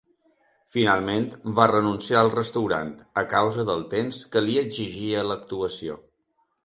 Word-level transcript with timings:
Finalment 0.75 1.27
va 1.59 1.67
renunciar 1.71 2.17
al 2.25 2.31
restaurant 2.35 2.89
a 3.23 3.25
causa 3.37 3.67
del 3.71 3.85
temps 3.95 4.23
que 4.37 4.43
li 4.47 4.57
exigia 4.67 5.23
l'actuació. 5.31 6.01